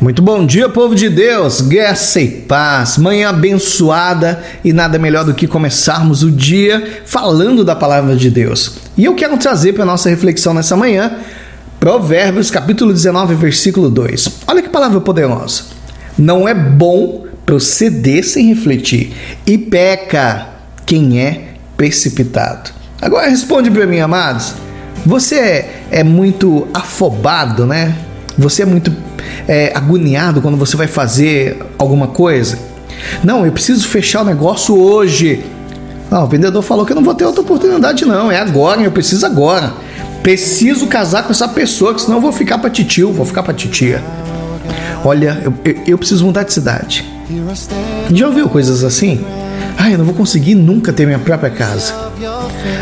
[0.00, 5.34] Muito bom dia, povo de Deus, graça e paz, manhã abençoada e nada melhor do
[5.34, 8.76] que começarmos o dia falando da palavra de Deus.
[8.96, 11.16] E eu quero trazer para nossa reflexão nessa manhã
[11.80, 14.42] Provérbios capítulo 19, versículo 2.
[14.46, 15.64] Olha que palavra poderosa.
[16.16, 19.12] Não é bom proceder sem refletir
[19.44, 20.46] e peca
[20.86, 22.70] quem é precipitado.
[23.02, 24.54] Agora responde para mim, amados.
[25.04, 27.96] Você é, é muito afobado, né?
[28.38, 28.94] Você é muito
[29.48, 32.58] é, agoniado quando você vai fazer alguma coisa?
[33.24, 35.44] Não, eu preciso fechar o negócio hoje.
[36.10, 38.30] Não, o vendedor falou que eu não vou ter outra oportunidade, não.
[38.30, 39.72] É agora, eu preciso agora.
[40.22, 43.52] Preciso casar com essa pessoa, que senão eu vou ficar pra titio, vou ficar pra
[43.52, 44.02] titia.
[45.04, 47.04] Olha, eu, eu, eu preciso mudar de cidade.
[48.12, 49.24] Já ouviu coisas assim?
[49.76, 51.92] Ah, eu não vou conseguir nunca ter minha própria casa.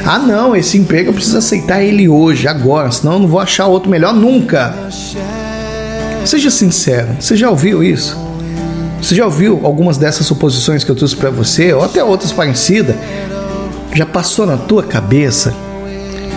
[0.05, 3.67] Ah, não, esse emprego eu preciso aceitar ele hoje, agora, senão eu não vou achar
[3.67, 4.75] outro melhor nunca.
[6.27, 8.19] Seja sincero, você já ouviu isso?
[9.01, 12.97] Você já ouviu algumas dessas suposições que eu trouxe para você, ou até outras parecidas?
[13.95, 15.55] Já passou na tua cabeça?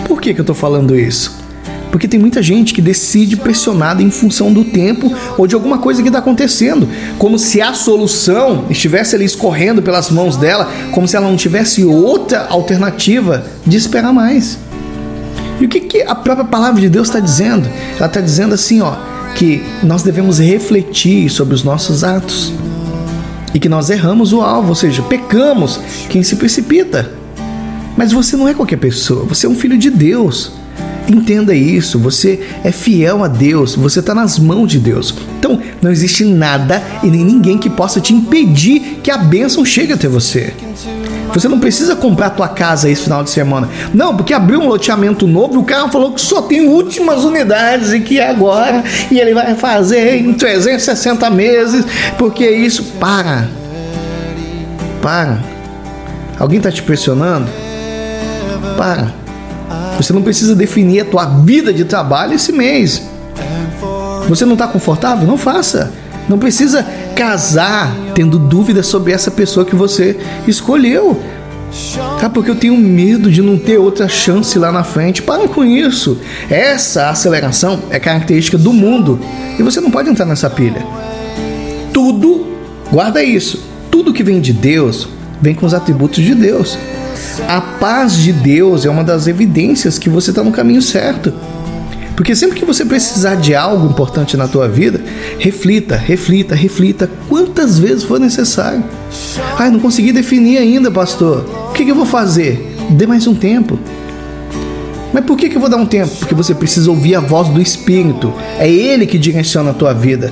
[0.06, 1.36] Por que, que eu estou falando isso?
[1.90, 6.02] Porque tem muita gente que decide pressionada em função do tempo ou de alguma coisa
[6.02, 11.16] que está acontecendo, como se a solução estivesse ali escorrendo pelas mãos dela, como se
[11.16, 14.56] ela não tivesse outra alternativa de esperar mais.
[15.60, 17.68] E o que, que a própria palavra de Deus está dizendo?
[17.96, 18.94] Ela está dizendo assim, ó,
[19.34, 22.52] que nós devemos refletir sobre os nossos atos
[23.54, 27.12] e que nós erramos o alvo, ou seja, pecamos quem se precipita.
[27.96, 30.52] Mas você não é qualquer pessoa, você é um filho de Deus.
[31.08, 35.12] Entenda isso, você é fiel a Deus, você está nas mãos de Deus.
[35.38, 39.92] Então, não existe nada e nem ninguém que possa te impedir que a bênção chegue
[39.92, 40.54] até você.
[41.32, 43.68] Você não precisa comprar a tua casa esse final de semana.
[43.94, 47.92] Não, porque abriu um loteamento novo e o cara falou que só tem últimas unidades
[47.92, 51.84] e que é agora e ele vai fazer em 360 meses,
[52.18, 53.48] porque isso para.
[55.00, 55.40] Para.
[56.38, 57.48] Alguém está te pressionando?
[58.76, 59.12] Para.
[59.96, 63.02] Você não precisa definir a tua vida de trabalho esse mês.
[64.28, 65.26] Você não está confortável?
[65.26, 65.92] Não faça.
[66.30, 66.86] Não precisa
[67.16, 71.20] casar tendo dúvidas sobre essa pessoa que você escolheu.
[72.20, 72.30] Tá?
[72.30, 75.22] Porque eu tenho medo de não ter outra chance lá na frente.
[75.22, 76.20] Para com isso.
[76.48, 79.18] Essa aceleração é característica do mundo.
[79.58, 80.86] E você não pode entrar nessa pilha.
[81.92, 82.46] Tudo,
[82.92, 83.64] guarda isso.
[83.90, 85.08] Tudo que vem de Deus
[85.42, 86.78] vem com os atributos de Deus.
[87.48, 91.34] A paz de Deus é uma das evidências que você está no caminho certo.
[92.20, 95.00] Porque sempre que você precisar de algo importante na tua vida,
[95.38, 98.84] reflita, reflita, reflita quantas vezes for necessário.
[99.58, 101.46] Ai, não consegui definir ainda, pastor.
[101.70, 102.76] O que, que eu vou fazer?
[102.90, 103.78] Dê mais um tempo.
[105.14, 106.14] Mas por que, que eu vou dar um tempo?
[106.16, 108.34] Porque você precisa ouvir a voz do Espírito.
[108.58, 110.30] É Ele que direciona a tua vida.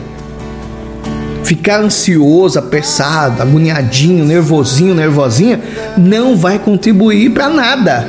[1.43, 5.59] Ficar ansioso, apressado, agoniadinho, nervosinho, nervosinha,
[5.97, 8.07] não vai contribuir para nada.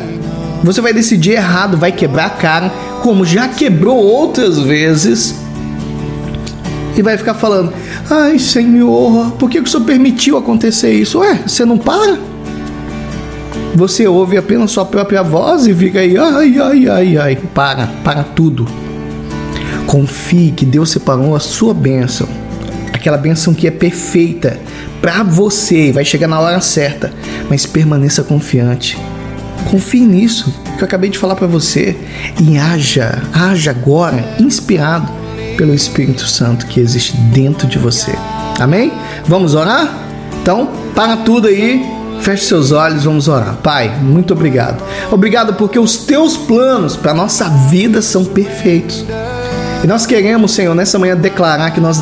[0.64, 2.70] Você vai decidir errado, vai quebrar a cara,
[3.00, 5.36] como já quebrou outras vezes,
[6.96, 7.74] e vai ficar falando:
[8.10, 11.20] Ai, Senhor, por que o Senhor permitiu acontecer isso?
[11.20, 12.18] Ué, você não para?
[13.76, 17.36] Você ouve apenas sua própria voz e fica aí, ai, ai, ai, ai.
[17.54, 18.68] Para, para tudo.
[19.86, 22.28] Confie que Deus separou a sua bênção
[23.00, 24.60] aquela benção que é perfeita
[25.02, 27.12] para você, vai chegar na hora certa,
[27.50, 28.98] mas permaneça confiante.
[29.72, 31.96] Confie nisso que eu acabei de falar para você
[32.42, 35.12] e haja, haja agora inspirado
[35.58, 38.16] pelo Espírito Santo que existe dentro de você.
[38.58, 38.94] Amém?
[39.26, 39.94] Vamos orar?
[40.42, 41.86] Então, para tudo aí,
[42.22, 43.58] feche seus olhos, vamos orar.
[43.58, 44.82] Pai, muito obrigado.
[45.12, 49.06] Obrigado porque os teus planos para nossa vida são perfeitos.
[49.84, 52.02] E nós queremos, Senhor, nessa manhã declarar que nós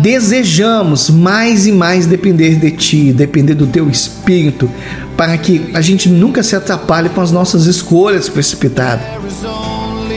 [0.00, 4.70] desejamos mais e mais depender de Ti, depender do Teu Espírito,
[5.16, 9.04] para que a gente nunca se atrapalhe com as nossas escolhas precipitadas.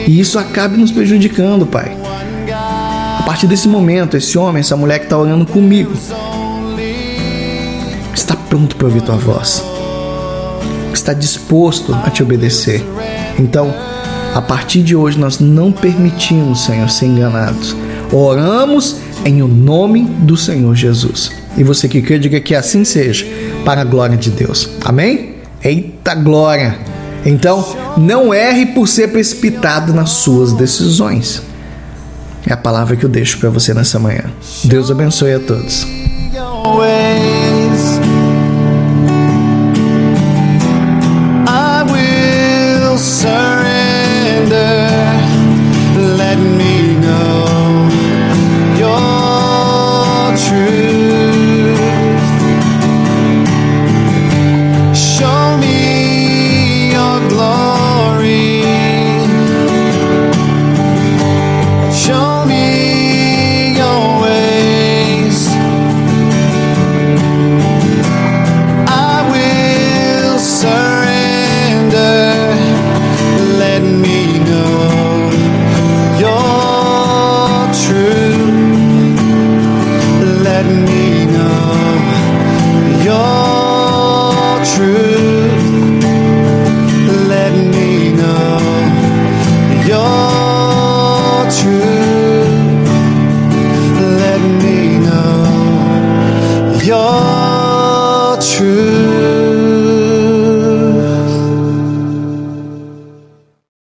[0.06, 1.94] E isso acabe nos prejudicando, Pai.
[3.18, 5.92] A partir desse momento, esse homem, essa mulher que está orando comigo,
[8.14, 9.62] está pronto para ouvir Tua voz,
[10.94, 12.82] está disposto a te obedecer.
[13.38, 13.74] Então,
[14.34, 17.74] a partir de hoje, nós não permitimos, Senhor, ser enganados.
[18.12, 21.30] Oramos em o nome do Senhor Jesus.
[21.56, 23.26] E você que crê, diga que assim seja,
[23.64, 24.68] para a glória de Deus.
[24.84, 25.36] Amém?
[25.62, 26.78] Eita glória!
[27.24, 27.66] Então,
[27.96, 31.42] não erre por ser precipitado nas suas decisões.
[32.46, 34.24] É a palavra que eu deixo para você nessa manhã.
[34.64, 35.86] Deus abençoe a todos.